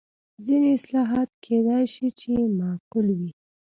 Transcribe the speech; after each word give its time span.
ځینې 0.45 0.69
اصلاحات 0.77 1.29
کېدای 1.45 1.83
شي 1.93 2.07
چې 2.19 2.29
معقول 2.59 3.07
وي. 3.19 3.31